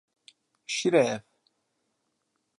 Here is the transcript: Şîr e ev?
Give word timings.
Şîr 0.75 0.93
e 1.01 1.03
ev? 1.13 1.21